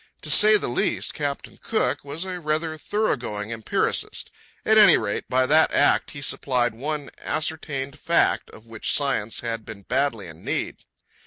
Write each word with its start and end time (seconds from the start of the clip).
To 0.23 0.31
say 0.31 0.57
the 0.57 0.67
least, 0.67 1.13
Captain 1.13 1.59
Cook 1.61 2.03
was 2.03 2.25
a 2.25 2.39
rather 2.39 2.75
thorough 2.75 3.15
going 3.15 3.51
empiricist. 3.51 4.31
At 4.65 4.79
any 4.79 4.97
rate, 4.97 5.25
by 5.29 5.45
that 5.45 5.71
act 5.75 6.09
he 6.09 6.23
supplied 6.23 6.73
one 6.73 7.11
ascertained 7.19 7.99
fact 7.99 8.49
of 8.49 8.65
which 8.65 8.91
science 8.93 9.41
had 9.41 9.63
been 9.63 9.83
badly 9.83 10.25
in 10.25 10.43
need. 10.43 10.85